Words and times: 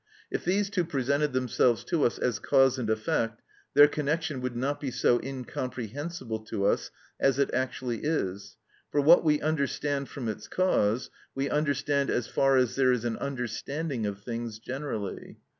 If 0.31 0.43
these 0.43 0.71
two 0.71 0.83
presented 0.83 1.31
themselves 1.31 1.83
to 1.83 2.05
us 2.05 2.17
as 2.17 2.39
cause 2.39 2.79
and 2.79 2.89
effect 2.89 3.39
their 3.75 3.87
connection 3.87 4.41
would 4.41 4.55
not 4.55 4.79
be 4.79 4.89
so 4.89 5.19
incomprehensible 5.23 6.39
to 6.39 6.65
us 6.65 6.89
as 7.19 7.37
it 7.37 7.53
actually 7.53 7.99
is; 7.99 8.57
for 8.89 8.99
what 8.99 9.23
we 9.23 9.41
understand 9.41 10.09
from 10.09 10.27
its 10.27 10.47
cause 10.47 11.11
we 11.35 11.51
understand 11.51 12.09
as 12.09 12.25
far 12.25 12.57
as 12.57 12.73
there 12.75 12.91
is 12.91 13.05
an 13.05 13.17
understanding 13.17 14.07
of 14.07 14.21
things 14.23 14.57
generally. 14.57 15.37